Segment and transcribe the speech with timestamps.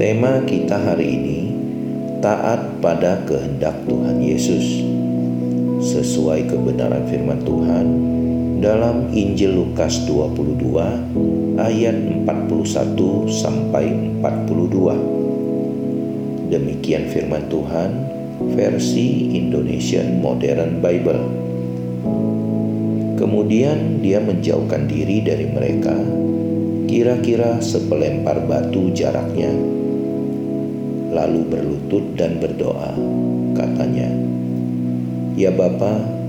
[0.00, 1.52] tema kita hari ini
[2.24, 4.80] taat pada kehendak Tuhan Yesus
[5.76, 7.86] sesuai kebenaran firman Tuhan
[8.64, 11.92] dalam Injil Lukas 22 ayat
[12.24, 12.96] 41
[13.28, 13.92] sampai
[14.24, 16.48] 42.
[16.48, 17.92] Demikian firman Tuhan
[18.56, 21.28] versi Indonesian Modern Bible.
[23.20, 25.92] Kemudian dia menjauhkan diri dari mereka,
[26.88, 29.79] kira-kira sepelempar batu jaraknya.
[31.10, 32.94] Lalu berlutut dan berdoa,
[33.58, 34.06] katanya,
[35.34, 36.20] "Ya Bapa,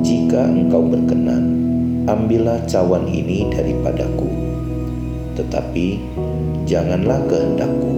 [0.00, 1.60] jika Engkau berkenan,
[2.04, 4.28] ambillah cawan ini daripadaku.
[5.40, 5.86] Tetapi
[6.68, 7.94] janganlah kehendakku,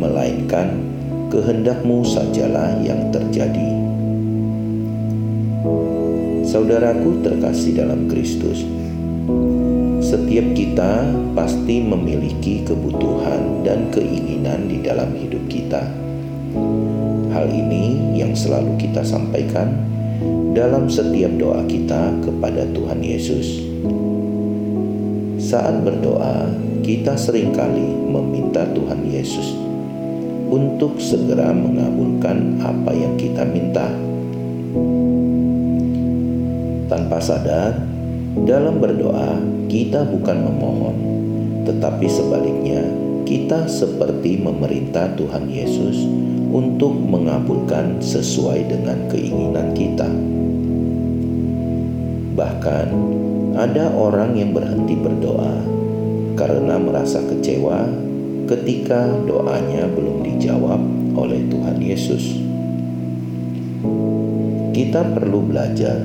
[0.00, 0.82] melainkan
[1.28, 3.70] kehendakmu sajalah yang terjadi.
[6.48, 8.64] Saudaraku terkasih dalam Kristus,
[10.12, 15.88] setiap kita pasti memiliki kebutuhan dan keinginan di dalam hidup kita.
[17.32, 19.72] Hal ini yang selalu kita sampaikan
[20.52, 23.64] dalam setiap doa kita kepada Tuhan Yesus.
[25.40, 29.56] Saat berdoa, kita sering kali meminta Tuhan Yesus
[30.52, 33.88] untuk segera mengabulkan apa yang kita minta.
[36.92, 37.91] Tanpa sadar,
[38.32, 39.36] dalam berdoa
[39.68, 40.96] kita bukan memohon,
[41.68, 42.80] tetapi sebaliknya
[43.28, 46.08] kita seperti memerintah Tuhan Yesus
[46.52, 50.08] untuk mengabulkan sesuai dengan keinginan kita.
[52.32, 52.86] Bahkan
[53.52, 55.52] ada orang yang berhenti berdoa
[56.36, 57.84] karena merasa kecewa
[58.48, 60.80] ketika doanya belum dijawab
[61.16, 62.24] oleh Tuhan Yesus.
[64.72, 66.00] Kita perlu belajar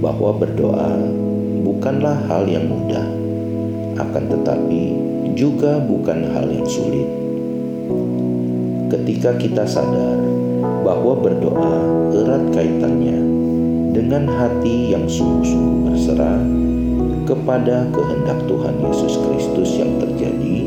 [0.00, 1.19] bahwa berdoa
[1.70, 3.06] bukanlah hal yang mudah,
[3.94, 4.82] akan tetapi
[5.38, 7.06] juga bukan hal yang sulit.
[8.90, 10.18] Ketika kita sadar
[10.82, 11.78] bahwa berdoa
[12.10, 13.22] erat kaitannya
[13.94, 16.42] dengan hati yang sungguh-sungguh berserah
[17.30, 20.66] kepada kehendak Tuhan Yesus Kristus yang terjadi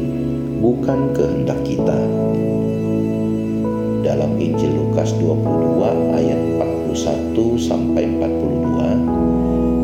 [0.63, 1.99] bukan kehendak kita.
[4.07, 6.39] Dalam Injil Lukas 22 ayat
[6.95, 9.12] 41 sampai 42,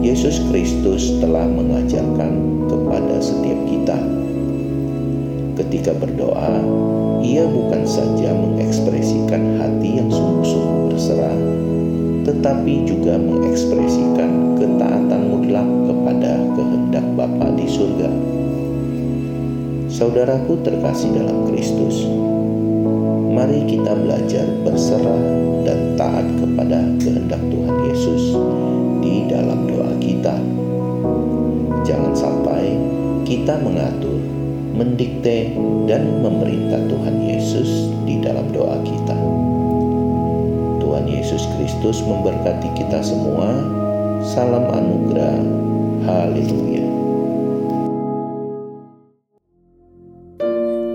[0.09, 3.93] Yesus Kristus telah mengajarkan kepada setiap kita.
[5.53, 6.65] Ketika berdoa,
[7.21, 11.37] ia bukan saja mengekspresikan hati yang sungguh-sungguh berserah,
[12.25, 18.09] tetapi juga mengekspresikan ketaatan mutlak kepada kehendak Bapa di surga.
[19.93, 22.09] Saudaraku terkasih dalam Kristus,
[23.29, 25.21] mari kita belajar berserah
[25.69, 28.33] dan taat kepada kehendak Tuhan Yesus
[28.99, 30.35] di dalam doa kita.
[31.83, 32.75] Jangan sampai
[33.23, 34.19] kita mengatur,
[34.75, 35.55] mendikte,
[35.89, 39.17] dan memerintah Tuhan Yesus di dalam doa kita.
[40.83, 43.49] Tuhan Yesus Kristus memberkati kita semua.
[44.21, 45.39] Salam anugerah.
[46.03, 46.85] Haleluya.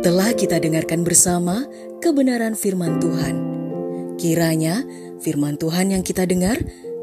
[0.05, 1.65] Telah kita dengarkan bersama
[2.05, 3.37] kebenaran firman Tuhan.
[4.21, 4.85] Kiranya
[5.25, 6.61] firman Tuhan yang kita dengar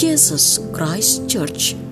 [0.00, 1.89] Jesus Christ Church.